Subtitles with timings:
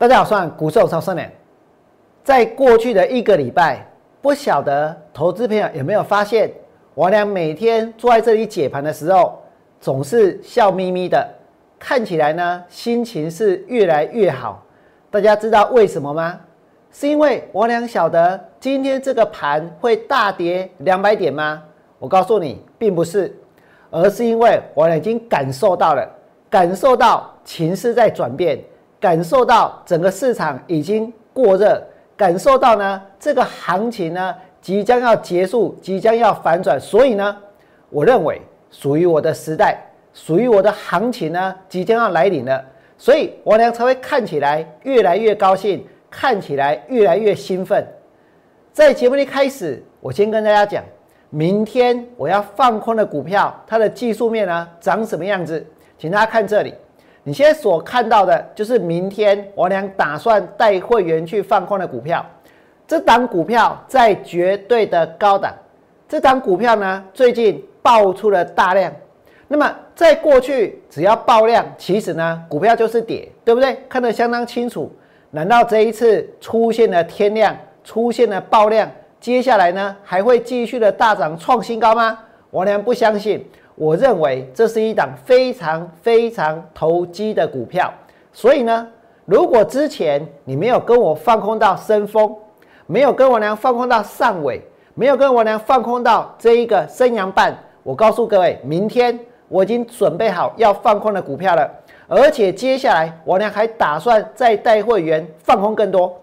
[0.00, 1.30] 大家好，我是股市超生年。
[2.24, 3.86] 在过去的一个礼拜，
[4.22, 6.50] 不晓得投资朋友有没有发现，
[6.94, 9.38] 我俩每天坐在这里解盘的时候，
[9.78, 11.28] 总是笑眯眯的，
[11.78, 14.64] 看起来呢心情是越来越好。
[15.10, 16.40] 大家知道为什么吗？
[16.90, 21.62] 是因为我俩晓得今天这个盘会大跌两百点吗？
[21.98, 23.36] 我告诉你，并不是，
[23.90, 26.08] 而是因为我俩已经感受到了，
[26.48, 28.58] 感受到情势在转变。
[29.00, 31.82] 感受到整个市场已经过热，
[32.16, 37.34] 感受到呢这个行情呢即将要结束，即将要反转，所以呢，
[37.88, 39.82] 我认为属于我的时代，
[40.12, 42.62] 属于我的行情呢即将要来临了，
[42.98, 47.82] 所以王良才会看起来越来越高兴，看起来越来越兴奋。
[48.70, 50.84] 在节目一开始，我先跟大家讲，
[51.30, 56.74] 明天我要放空的股票，它的技术面呢长什么样子，请大家看这里。
[57.30, 62.26] 你现在所看到的就是明天我俩打算带会员去放空的股票，
[62.88, 65.54] 这档股票在绝对的高档，
[66.08, 68.92] 这档股票呢最近爆出了大量，
[69.46, 73.78] 那么在过去只要爆量，其实呢股票就是跌，对不对？
[73.88, 74.92] 看得相当清楚。
[75.30, 82.18] 难道这一次出现了天量，出现了爆量，接下来呢还会继续的大涨创新高吗？
[82.50, 83.48] 我俩不相信。
[83.80, 87.90] 我认为这是一档非常非常投机的股票，
[88.30, 88.86] 所以呢，
[89.24, 92.36] 如果之前你没有跟我放空到深峰，
[92.86, 94.60] 没有跟我娘放空到上尾，
[94.92, 101.66] 没有跟我娘放空到这一个升阳半，我告诉各位，明天我已经准备好要放空的股票了，
[102.06, 106.14] 而且接下来我娘还打算再带会员放空更多。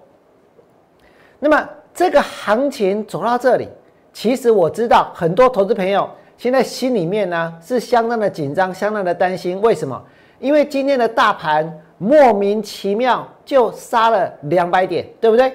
[1.40, 3.68] 那么这个行情走到这里，
[4.14, 6.08] 其实我知道很多投资朋友。
[6.38, 9.60] 现在心里面呢是相当的紧张，相当的担心。
[9.60, 10.00] 为什么？
[10.40, 15.52] 因为今天的大盘莫名其妙就杀了两百点，对不对？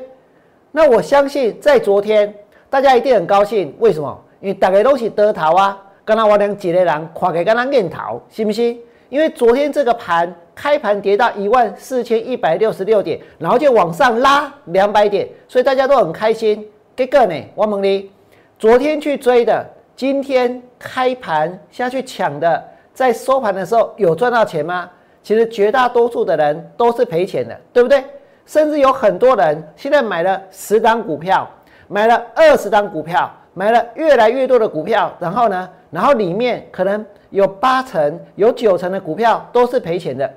[0.73, 2.35] 那我相信在昨天
[2.69, 3.73] 大家一定很高兴。
[3.79, 4.25] 为什么？
[4.41, 5.81] 因为大家都是得逃啊！
[6.05, 8.81] 刚刚我两几个人跨给刚刚认逃，信不信？
[9.09, 16.69] 因为昨天这个盘开盘跌到一万四千一百六十六点，然后就往上拉两百点，所以大家都很开心。
[16.97, 18.11] 这个呢，王猛力
[18.59, 19.65] 昨天去追的。
[19.95, 24.91] 今天开盘下去抢的，在收盘的时候有赚到钱吗？
[25.23, 28.03] 其实绝大多数的人都是赔钱的，对不对？
[28.45, 31.49] 甚至有很多人现在买了十张股票，
[31.87, 40.29] 买了二十张股票，买了越来越多的股票，然后呢，然后里面可能有八成、有九成的股票都是赔钱的。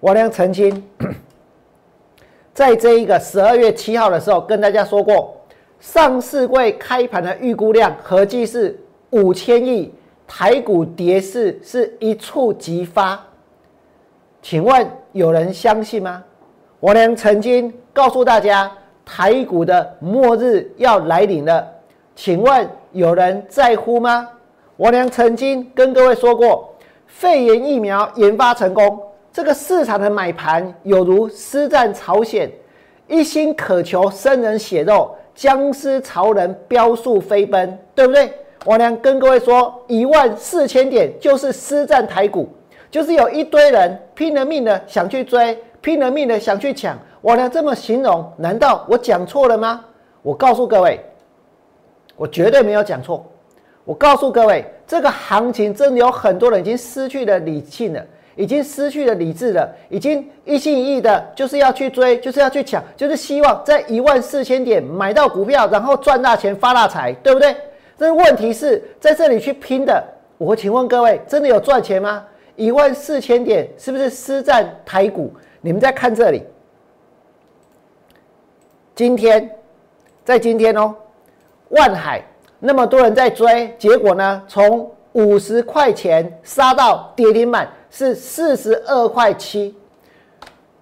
[0.00, 0.84] 我呢曾经
[2.52, 5.34] 在这一个十二月七号的时候跟大家说过，
[5.80, 8.78] 上市柜开盘的预估量合计是。
[9.10, 9.92] 五千亿
[10.26, 13.18] 台股跌势是一触即发，
[14.42, 16.22] 请问有人相信吗？
[16.80, 18.70] 我娘曾经告诉大家，
[19.04, 21.66] 台股的末日要来临了，
[22.14, 24.28] 请问有人在乎吗？
[24.76, 26.72] 我娘曾经跟各位说过，
[27.06, 29.00] 肺炎疫苗研发成功，
[29.32, 32.48] 这个市场的买盘有如施战朝鲜，
[33.08, 38.30] 一心渴求生人血肉，僵尸潮人飙速飞奔，对不对？
[38.68, 42.46] 我娘跟各位说，一万四千点就是私占台股，
[42.90, 46.94] 就是有一堆人拼了命的想去追，拼了命的想去抢。
[47.22, 49.82] 我娘这么形容，难道我讲错了吗？
[50.20, 51.00] 我告诉各位，
[52.14, 53.24] 我绝对没有讲错。
[53.86, 58.04] 我告诉各位，这个行情真的有很多人已经失去了理性了，
[58.36, 67.56] 已经失去了理智了，已经一心一意的就是要去追，就是要去抢，就是希望在一万四千点买到股票，然后赚大钱发大财，对不对？
[67.98, 70.02] 这问题是在这里去拼的，
[70.38, 72.24] 我请问各位，真的有赚钱吗？
[72.54, 75.32] 一万四千点是不是私占台股？
[75.60, 76.44] 你们在看这里，
[78.94, 79.50] 今天
[80.24, 80.94] 在今天哦，
[81.70, 82.22] 万海
[82.60, 89.74] 那么多人在追，结果呢，从五十块钱杀到跌停板是四十二块七。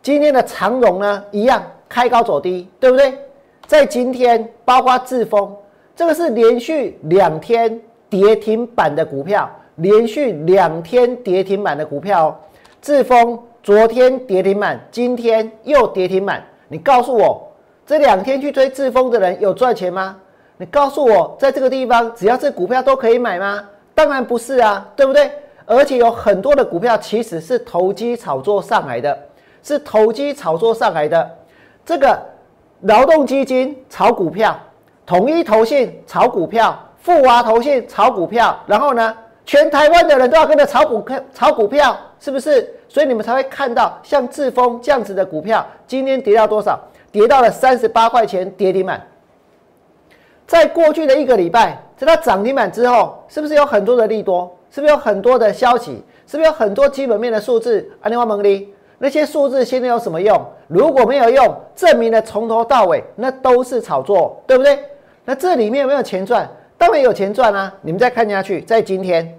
[0.03, 3.19] 今天的长荣呢，一样开高走低，对不对？
[3.67, 5.57] 在今天，包括智峰。
[5.97, 12.39] 这个是连续两天跌停板的股票，连续两天跌停板的股票。
[12.83, 16.45] 智丰昨天跌停板，今天又跌停板。
[16.69, 17.51] 你告诉我，
[17.87, 20.19] 这两天去追智丰的人有赚钱吗？
[20.59, 23.65] 你告诉我，在这个地方只要是股票都可以买吗？
[23.95, 25.31] 当然不是啊，对不对？
[25.65, 29.19] 而且有很多的股票其实是投机炒作上来的，
[29.63, 31.31] 是投机炒作上来的。
[31.87, 32.23] 这个
[32.83, 34.55] 劳动基金炒股票。
[35.06, 42.75] 统一投信炒股票，富华投信炒股票，然后呢，全台湾的人都要跟着炒股票，炒股票是不是？
[42.88, 46.79] 所以你们才会看到像智丰这样子的股票，今天跌到多少？
[47.12, 49.00] 跌到了三十八块钱，跌停板。
[50.47, 54.52] 在过去的一个礼拜，在它涨停板之后，是不是有很多的利多？
[54.70, 56.05] 是不是有很多的消息？
[56.26, 57.88] 是不是有很多基本面的数字？
[58.00, 60.44] 阿尼瓦蒙利，那些数字现在有什么用？
[60.67, 64.79] 如果没有用，证明了从头到尾那都是炒作，对不对？
[65.26, 66.49] 那这里面有没有钱赚？
[66.78, 67.73] 当然有钱赚啊！
[67.82, 69.37] 你们再看下去，在今天，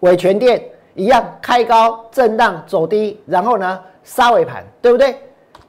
[0.00, 0.62] 伟全店
[0.94, 5.16] 一样开高震荡走低，然后呢杀尾盘，对不对？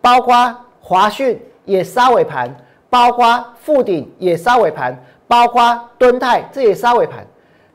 [0.01, 2.55] 包括华讯也杀尾盘，
[2.91, 4.95] 包括富鼎也杀尾盘，
[5.27, 7.25] 包括敦泰这也杀尾盘。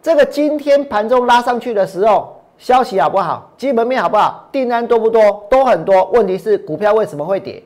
[0.01, 3.51] 这个今天盘中拉上去的时候，消息好不好？
[3.57, 4.49] 基本面好不好？
[4.53, 5.45] 订单多不多？
[5.51, 6.05] 都很多。
[6.13, 7.61] 问题是股票为什么会跌？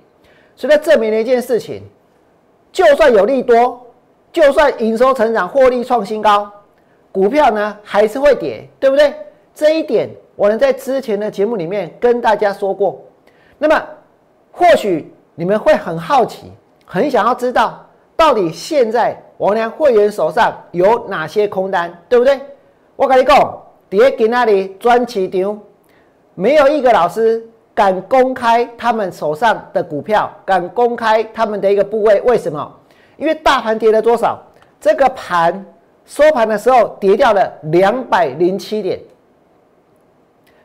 [0.57, 1.83] 所以它证明了一件事情：
[2.73, 3.85] 就算有利多。
[4.31, 6.49] 就算营收成长、获利创新高，
[7.11, 9.13] 股票呢还是会跌，对不对？
[9.55, 13.03] 这一点我能在之前的节目里面跟大家说过。
[13.57, 13.83] 那么，
[14.53, 16.53] 或许你们会很好奇，
[16.85, 17.85] 很想要知道，
[18.15, 22.39] 到底现在王良会员手上有哪些空单，对不对？
[22.97, 25.59] 我跟你讲，跌给那里专起场，
[26.35, 27.45] 没有一个老师
[27.79, 32.77] 敢公开他们手上的股票，敢公开他们的一个部位，为什么？
[33.17, 34.37] 因为大盘跌了多少？
[34.81, 35.65] 这个盘
[36.05, 38.99] 收盘的时候跌掉了两百零七点，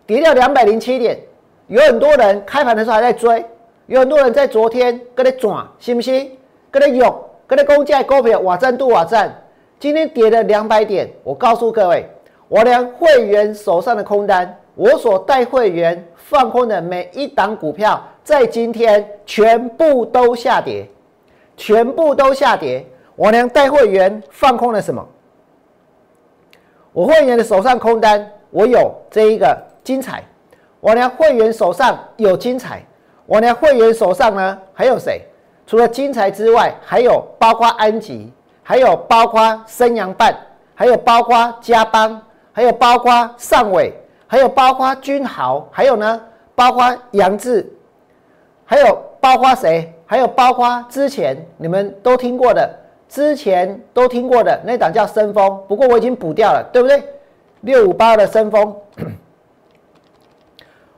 [0.07, 1.19] 跌掉两百零七点。
[1.67, 3.45] 有很多人开盘的时候还在追，
[3.85, 6.35] 有很多人在昨天跟你转，信不信？
[6.71, 7.15] 跟你用，
[7.45, 9.31] 跟你公价股票瓦赞度瓦赞。
[9.79, 12.09] 今天跌了两百点，我告诉各位，
[12.47, 20.87] 我连会员手上的空单，我所带会员放空的每一档股票，在今天全部都下跌。
[21.55, 22.83] 全部都下跌，
[23.15, 25.07] 我娘带会员放空了什么？
[26.91, 30.23] 我会员的手上空单，我有这一个精彩。
[30.79, 32.83] 我娘会员手上有精彩，
[33.27, 35.21] 我娘会员手上呢还有谁？
[35.67, 38.33] 除了精彩之外，还有包括安吉，
[38.63, 40.35] 还有包括升阳办，
[40.73, 42.19] 还有包括加邦，
[42.51, 43.93] 还有包括上伟，
[44.33, 46.19] 还有包括君豪，还有呢
[46.55, 47.71] 包括杨志，
[48.65, 49.93] 还有包括谁？
[50.07, 52.67] 还有包括之前你们都听过的，
[53.07, 57.03] 之前都听过的那档叫深丰，不过我已经补掉了，对不对？
[57.61, 58.75] 六五八的深丰，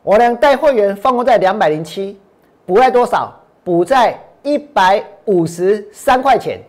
[0.01, 2.17] 我呢带会员放空在两百零七，
[2.65, 3.37] 补在多少？
[3.65, 6.61] 补在一百五十三块钱，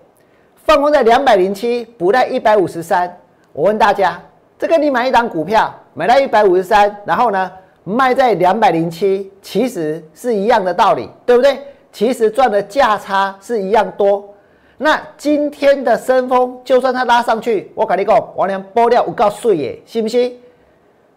[0.64, 3.16] 放空在两百零七，补在一百五十三。
[3.52, 4.20] 我问大家，
[4.58, 7.50] 这跟你买一档股票买到一百五十三，然后呢
[7.82, 11.58] 卖在两百零七，其实是一样的道理，对不对？
[11.90, 14.28] 其实赚的价差是一样多。
[14.76, 20.38] 那今天的升风，就算它拉上去，我跟你讲，王良波料我告诉耶，信不信？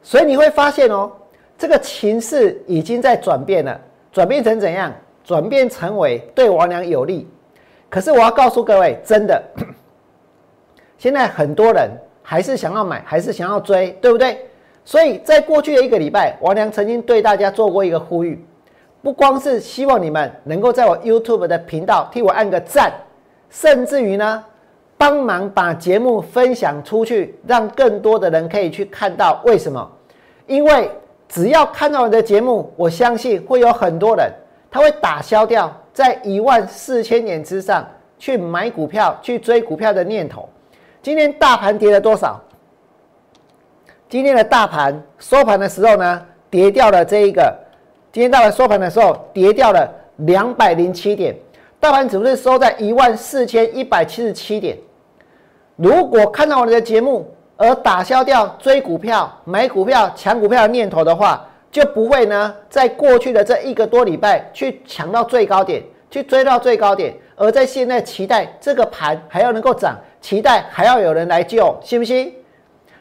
[0.01, 1.11] 所以你会发现哦，
[1.57, 3.77] 这个情势已经在转变了，
[4.13, 4.93] 转变成怎样？
[5.25, 7.27] 转变成为对王良有利。
[7.89, 9.43] 可是我要告诉各位，真的，
[10.97, 11.91] 现在很多人
[12.23, 14.49] 还是想要买，还是想要追，对不对？
[14.89, 18.44] 所以在过去的一个礼拜，王良曾经对大家做过一个呼吁。
[19.03, 22.91] 不光是希望你们能够在我 YouTube 的频道替我按个赞，
[23.51, 24.44] 甚至于呢，
[24.97, 29.39] 帮忙把节目分享出去，让更多的人可以去看到。
[29.46, 29.88] 为什么？
[30.48, 30.89] 因为
[31.27, 34.27] 只要看到我的节目，我相信会有很多人
[34.72, 40.50] 他会打消掉在一万四千点之上去买股票、去追股票的念头。
[41.03, 42.41] 今天大盘跌了多少？
[44.10, 47.56] 今天的大盘收盘的时候呢，跌掉了这一个。
[48.12, 51.36] 今天大盘收盘的时候跌掉了两百零七点，
[51.80, 54.75] 大盘指数是收在一万四千一百七十七点。
[55.75, 72.34] 如果看到我的节目而打消掉追股票、买股票、抢股票的念头的话，就不会呢在过去的这一个多礼拜去抢到最高点，去追到最高点，而在现在期待这个盘还要能够涨，期待还要有人来救，信不信？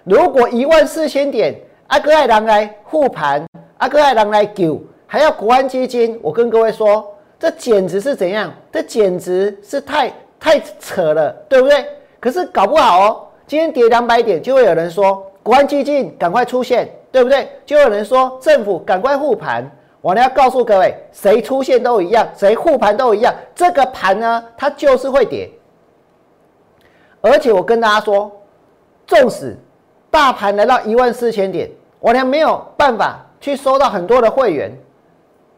[0.09, 1.55] 如果一万四千点，
[1.89, 3.45] 阿哥爱人来护盘，
[3.77, 4.81] 阿哥爱人来救。
[5.07, 8.51] 还要国安基金，我跟各位说，这简直是怎样？
[8.73, 10.11] 这简直是太
[10.41, 11.85] 太扯了，对不对？
[12.21, 17.47] 可是搞不好哦，今天跌两百点，就会有人说国安基金赶快出现，对不对？
[17.67, 19.71] 就有人说政府赶快护盘。
[20.01, 23.35] 我呢要告诉各位，谁出现都一样，谁护盘都一样。
[23.55, 25.51] 这个盘呢，它就是会跌。
[27.21, 28.31] 而且我跟大家说，
[29.07, 29.57] 纵使
[30.11, 34.71] 大盘来到一万四千点，我呢没有办法去收到很多的会员。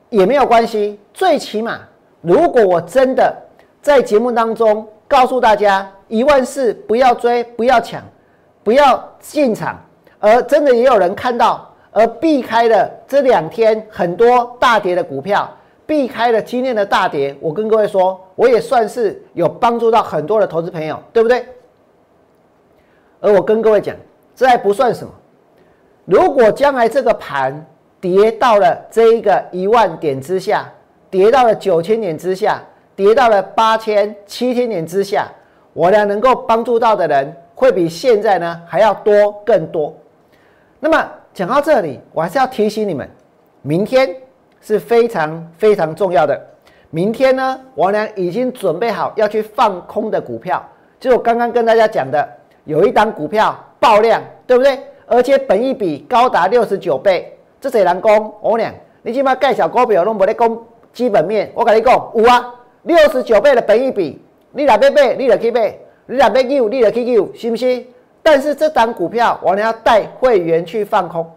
[0.08, 1.78] 也没有关系，最起码，
[2.20, 3.32] 如果我真的
[3.80, 8.02] 在节目当中告诉大家一万四不要追不要抢，
[8.64, 9.78] 不要进场，
[10.18, 15.48] 而真的也有人看到，而避开了这两天很多大跌的股票，
[15.86, 17.32] 避开了今天的大跌。
[17.40, 21.46] 我跟各位说，我也算是有帮助到很多的投资朋友，对不对？
[23.20, 23.94] 而我跟各位讲，
[24.40, 25.12] 这还不算什么。
[26.06, 27.62] 如果将来这个盘
[28.00, 30.66] 跌到了这一个一万点之下，
[31.10, 32.58] 跌到了九千点之下，
[32.96, 35.28] 跌到了八千、七千点之下，
[35.74, 39.94] 我俩能够帮助到的人会比现在呢还要多更多。
[40.78, 43.06] 那么讲到这里，我还是要提醒你们，
[43.60, 44.08] 明天
[44.62, 46.40] 是非常非常重要的。
[46.88, 50.66] 明天呢，我俩已经准备好要去放空的股票，
[50.98, 52.26] 就是我刚刚跟大家讲的，
[52.64, 54.78] 有一档股票爆量，对不对？
[55.06, 58.32] 而且本益比高达六十九倍，这谁人讲？
[58.40, 58.72] 我俩，
[59.02, 60.58] 你起码介绍股票拢无咧讲
[60.92, 64.22] 基本面，我跟你讲有啊，六十九倍的本益比，
[64.52, 65.72] 你若要买，你就去买；
[66.06, 67.84] 你若要救，你就去救，是不是？
[68.22, 71.28] 但是这张股票，我俩要带会员去放空，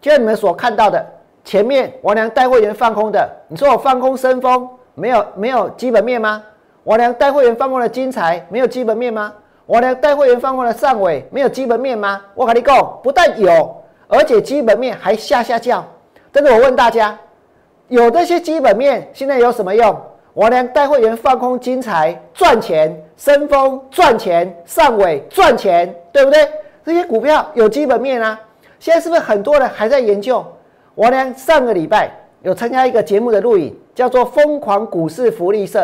[0.00, 1.02] 就像你们所看到的，
[1.44, 6.42] 前面我俩带会员放空的，你说我放空升风，没有没有基本面吗？
[6.84, 9.32] 我俩带会员放空的精彩，没有基本面吗？
[9.66, 12.20] 我呢带会员放空的上尾没有基本面吗？
[12.34, 15.84] 我跟你讲，不但有，而且基本面还下下降。
[16.30, 17.16] 但是我问大家，
[17.88, 19.96] 有这些基本面现在有什么用？
[20.34, 26.48] 我呢带会员放空金财赚钱，升风赚钱，上尾赚钱，对不对？
[26.84, 28.38] 这些股票有基本面啊。
[28.80, 30.44] 现在是不是很多人还在研究？
[30.94, 32.10] 我呢上个礼拜
[32.42, 35.80] 有参加一个节目的录影，叫做《疯狂股市福利社》。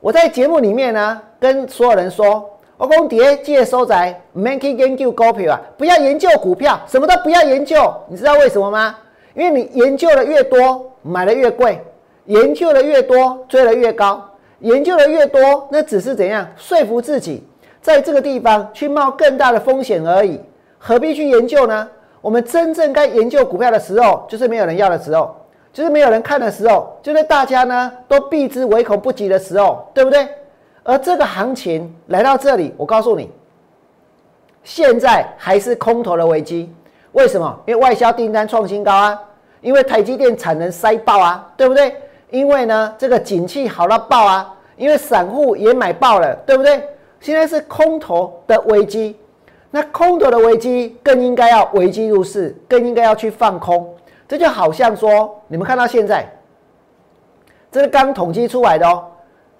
[0.00, 7.92] 我在节目里面呢，跟所有人说：“我讲跌借收窄，免去研究股票啊，不要研究股票，什么都不要研究。
[8.06, 8.94] 你知道为什么吗？
[9.34, 11.72] 因为你研究的越多，买的越贵；
[12.26, 14.20] 研究的越多，追的越高；
[14.60, 17.42] 研究的越多，那只是怎样说服自己，
[17.80, 20.40] 在这个地方去冒更大的风险而已。
[20.78, 21.88] 何必去研究呢？
[22.20, 25.34] 我们真正该研究股票的时候，就是没有人要的时候。”
[25.72, 30.28] 就是没有人看的时候，就是大家呢都避之唯恐不及的时候，对不对？
[30.84, 33.30] 而这个行情来到这里，我告诉你，
[34.64, 36.72] 现在还是空头的危机。
[37.12, 37.60] 为什么？
[37.66, 39.20] 因为外销订单创新高啊，
[39.60, 41.94] 因为台积电产能塞爆啊，对不对？
[42.30, 46.82] 因为呢这个景气好到爆啊，因为散户也买爆了，对不对？
[47.20, 49.16] 现在是空头的危机，
[49.70, 53.88] 那空头的危机更应该要危机入市，更应该要去放空。
[54.26, 56.26] 这就好像说，你们看到现在，
[57.70, 59.04] 这是刚统计出来的哦。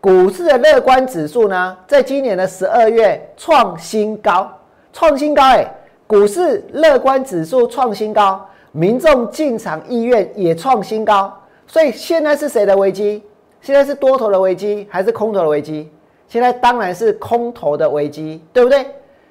[0.02, 4.50] 股市的乐观指数呢，在今年的十二月创新高，
[4.92, 5.64] 创新高哎！
[6.08, 11.32] 股市乐观指数创新高，民众进场意愿也创新高。
[11.68, 13.22] 所以现在是谁的危机？
[13.60, 15.88] 现在是多头的危机还是空头的危机？
[16.26, 18.84] 现在当然是空头的危机，对不对？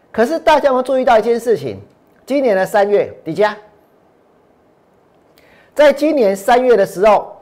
[0.09, 1.81] 可是大家有没有注意到一件事情？
[2.25, 3.57] 今年的三月底价。
[5.75, 7.35] 在今年三月的时候，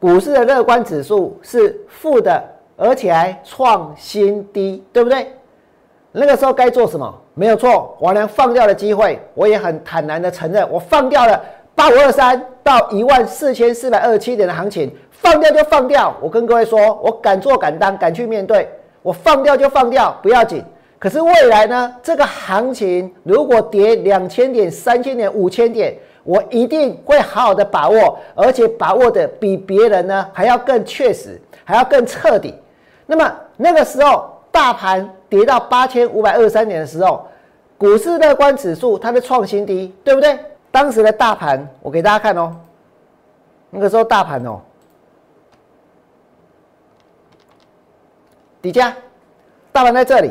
[0.00, 2.42] 股市的乐观指数是负的，
[2.80, 5.30] 而且还创新低，对不对？
[6.12, 7.14] 那个时候该做什么？
[7.34, 11.38] 没有错，我能放掉的机会，我也很坦然的承认，我放掉了
[11.74, 16.16] 八五二三到一万四千四百二十七点的行情，放掉就放掉。
[16.22, 18.66] 我跟各位说，我敢做敢当，敢去面对，
[19.02, 20.64] 我放掉就放掉，不要紧。
[20.98, 21.94] 可是未来呢？
[22.02, 25.94] 这个行情如果跌两千点、三千点、五千点。
[26.22, 32.54] 我一定会好好的把握，而且把握的比别人呢还要更确实，还要更彻底。
[33.10, 37.26] 那么那个时候，大盘跌到八千五百二十三点的时候，
[37.76, 40.38] 股市乐观指数它的创新低，对不对？
[40.70, 42.54] 当时的大盘，我给大家看哦。
[43.68, 44.60] 那个时候大盘哦，
[48.62, 48.94] 底价，
[49.72, 50.30] 大盘在这里。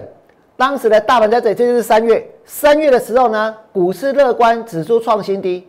[0.56, 2.26] 当时的大盘在这里，这就是三月。
[2.46, 5.68] 三月的时候呢，股市乐观指数创新低。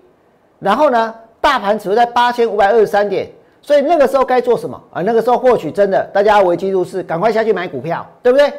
[0.61, 3.29] 然后呢，大盘指数在八千五百二十三点，
[3.63, 5.03] 所以那个时候该做什么啊？
[5.03, 8.53] 那个时候或许真的大家危机入市，赶快下去买股票，对不对？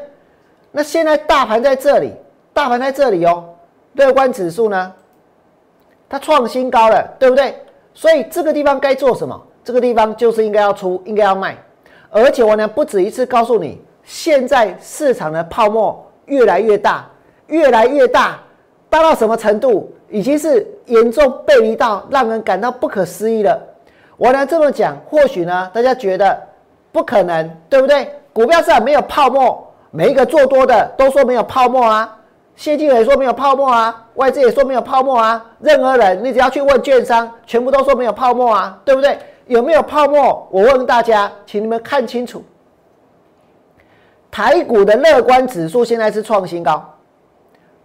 [0.72, 2.14] 那现在大盘在这里，
[2.54, 3.46] 大盘在这里哦，
[3.94, 4.94] 乐观指数呢，
[6.08, 7.56] 它创新高了，对不对？
[7.94, 9.42] 所以这个地方该做什么？
[9.64, 11.58] 这个地方就是应该要出，应该要卖。
[12.10, 17.10] 而且我呢不止一次告诉你，现在市场的泡沫越来越大，
[17.48, 18.40] 越来越大，
[18.90, 19.92] 大到什么程度？
[20.10, 23.58] 已经是严重背离到让人感到不可思议了。
[24.22, 26.40] 我呢这么讲，或许呢大家觉得
[26.92, 28.08] 不可能，对不对？
[28.32, 32.20] 股票市场没有泡沫，每一个做多的都说没有泡沫啊，
[32.56, 39.18] 谢金伟说没有泡沫啊，外资也说没有泡沫啊，任何人你只要去问券商，全部都说没有泡沫啊，对不对？
[39.48, 40.48] 有没有泡沫？
[40.52, 42.44] 我问大家，请你们看清楚，
[44.30, 46.88] 台股的乐观指数现在是创新高，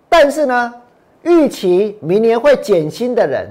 [0.06, 0.74] 但是呢，
[1.22, 3.48] 预期明年会减薪的人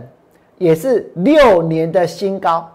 [0.57, 2.71] 也是六年的新高，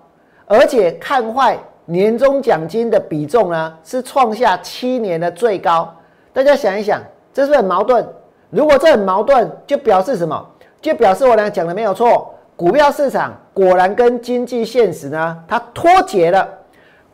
[0.51, 5.89] 而且看坏年终奖金的比重呢是创下七年的最高。
[6.33, 7.01] 大家想一想，
[7.33, 8.05] 这是不是很矛盾？
[8.51, 10.45] 如果这很矛盾，就表示什么？
[10.83, 16.49] 就表示我俩讲的没有错，股票市场果然跟经济现实呢，它脱节了。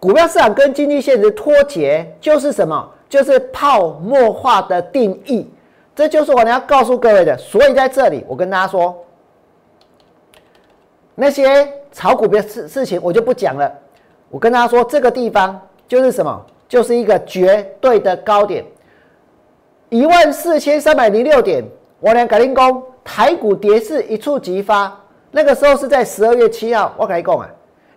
[0.00, 2.90] 股票市场跟经济现实脱节，就是什么？
[3.06, 5.46] 就是泡沫化的定义。
[5.94, 7.36] 这就是我要告诉各位的。
[7.36, 8.96] 所以在这里，我跟大家说，
[11.14, 13.72] 那些炒股票事事情我就不讲了。
[14.28, 16.44] 我跟大家说，这个地方就是什么？
[16.68, 18.62] 就是一个绝对的高点，
[19.88, 21.64] 一万四千三百零六点。
[22.00, 24.94] 我俩改定工台股跌势一触即发，
[25.30, 26.92] 那个时候是在十二月七号。
[26.98, 27.48] 我跟你讲啊，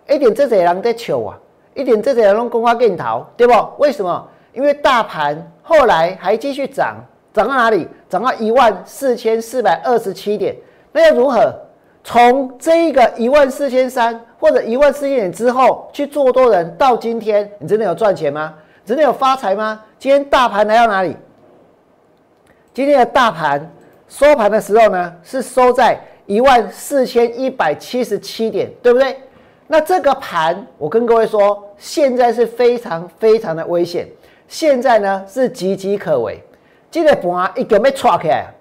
[0.08, 1.38] 一点这些人在求啊，
[1.74, 3.52] 一点这些人公花更逃，对不？
[3.76, 4.26] 为什么？
[4.54, 6.96] 因为大盘后来还继续涨，
[7.34, 7.86] 涨到哪里？
[8.08, 10.56] 涨到一万四千四百二十七点。
[10.90, 11.54] 那又如何
[12.02, 16.76] 从这一个一万四千三或者一万四千点之后去做多人？
[16.76, 18.54] 到今天，你真的有赚钱吗？
[18.84, 19.82] 真的有发财吗？
[19.98, 21.16] 今天大盘来到哪里？
[22.72, 23.70] 今天的大盘。
[24.08, 29.16] 收盘的时候呢，是收在一万四千一百七十七点，对不对？
[29.68, 34.08] 那这个盘，我跟各位说，现在是非常非常的危险，
[34.48, 36.42] 现在呢是岌岌可危。
[36.90, 38.52] 这个盘一个没错起来，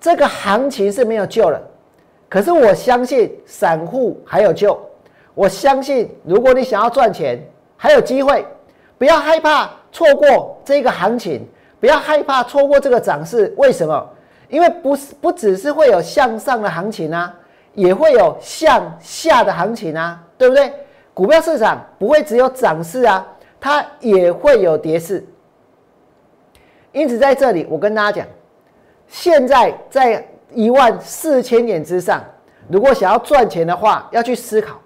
[0.00, 1.62] 这个行情是没有救了。
[2.34, 4.76] 可是我相信散户还有救，
[5.34, 7.40] 我相信如果你想要赚钱，
[7.76, 8.44] 还有机会，
[8.98, 11.46] 不要害怕错过这个行情，
[11.78, 13.54] 不要害怕错过这个涨势。
[13.56, 14.10] 为什么？
[14.48, 17.32] 因为不是不只是会有向上的行情啊，
[17.72, 20.72] 也会有向下的行情啊，对不对？
[21.14, 23.24] 股票市场不会只有涨势啊，
[23.60, 25.24] 它也会有跌势。
[26.90, 28.26] 因此在这里，我跟大家讲，
[29.06, 32.22] 现在在一万四千点之上，
[32.68, 34.76] 如果想要赚钱的话，要去思考，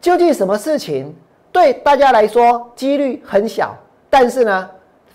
[0.00, 1.14] 究竟什么事情
[1.50, 3.76] 对大家来说几率很小，
[4.08, 4.68] 但是呢，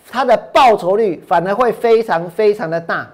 [0.10, 3.08] 它的报酬率反而会非常非常的大。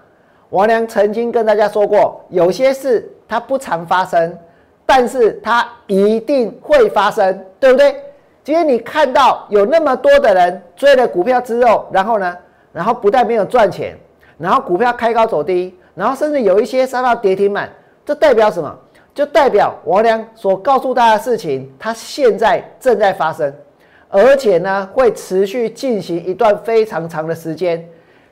[0.49, 4.37] 王良曾经跟大家说过，有些事它不常发生，
[4.85, 7.95] 但是它一定会发生，对不对？
[8.43, 12.35] 今天你看到有那么多的人追了股票之后，然后呢，
[12.71, 13.97] 然后不但没有赚钱，
[14.37, 17.69] 然后股票开高走低，然后甚至有一些杀到跌停板，
[18.05, 18.73] 这代表什么？
[19.17, 23.51] 就代表王良所告诉大家的事情，它现在正在发生，
[24.09, 27.83] 而且呢，会持续进行一段非常长的时间，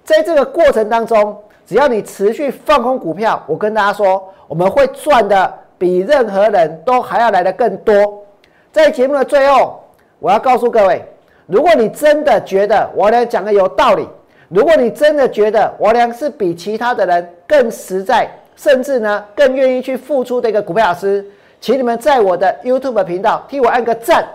[0.03, 1.35] 在这个过程当中。
[1.65, 8.23] 只要你持续放空股票，我跟大家说，我们会赚的比任何人都还要来的更多。
[8.71, 9.83] 在节目的最后，
[10.19, 11.03] 我要告诉各位，
[11.47, 14.07] 如果你真的觉得我俩讲的有道理，
[14.47, 21.25] 如果你真的觉得我俩是比其他的人更实在，甚至呢更愿意去付出的一个股票老师，
[21.59, 24.27] 请你们在我的 YouTube 频道替我按个赞。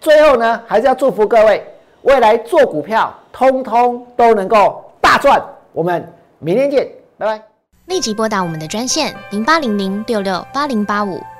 [0.00, 1.64] 最后呢，还是要祝福各位
[2.02, 5.42] 未来做股票，通通都能够大赚。
[5.72, 6.06] 我们
[6.38, 7.42] 明天见，拜拜！
[7.86, 11.20] 立即拨打我们的专线零八零零六六八零八五